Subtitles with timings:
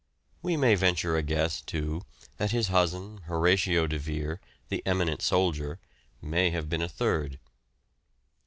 [0.41, 2.01] We may venture a guess, too,
[2.37, 5.79] that his cousin, Horatio de Vere, the eminent soldier,
[6.23, 7.37] may have been a third.